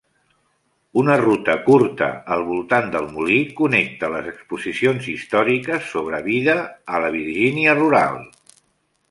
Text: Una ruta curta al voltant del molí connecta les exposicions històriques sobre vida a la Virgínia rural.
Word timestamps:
Una 1.01 1.17
ruta 1.19 1.57
curta 1.67 2.07
al 2.35 2.41
voltant 2.47 2.89
del 2.95 3.09
molí 3.17 3.37
connecta 3.61 4.11
les 4.15 4.31
exposicions 4.33 5.11
històriques 5.13 5.93
sobre 5.93 6.23
vida 6.31 6.59
a 6.97 7.05
la 7.07 7.13
Virgínia 7.19 7.79
rural. 7.85 8.21